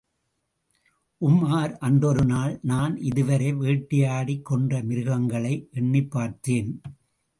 [1.21, 6.71] உமார், அன்றொரு நாள் நான் இதுவரை வேட்டிையாடிக் கொன்ற மிருகங்களை எண்ணிப்பார்த்தேன்.